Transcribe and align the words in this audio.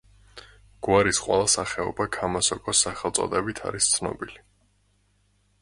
გვარის 0.85 1.19
ყველა 1.25 1.51
სახეობა 1.55 2.09
ქამასოკოს 2.17 2.83
სახელწოდებით 2.87 3.63
არის 3.71 3.91
ცნობილი. 3.99 4.43